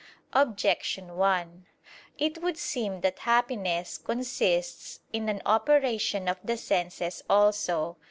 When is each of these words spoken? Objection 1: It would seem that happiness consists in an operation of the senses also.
Objection 0.33 1.15
1: 1.15 1.67
It 2.17 2.41
would 2.41 2.57
seem 2.57 3.01
that 3.01 3.19
happiness 3.19 3.99
consists 3.99 5.01
in 5.13 5.29
an 5.29 5.43
operation 5.45 6.27
of 6.27 6.39
the 6.43 6.57
senses 6.57 7.23
also. 7.29 7.97